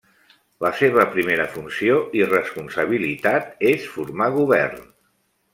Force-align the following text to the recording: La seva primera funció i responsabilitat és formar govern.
La 0.65 0.71
seva 0.77 1.03
primera 1.15 1.45
funció 1.57 1.99
i 2.21 2.25
responsabilitat 2.31 3.55
és 3.75 3.89
formar 3.99 4.31
govern. 4.39 4.83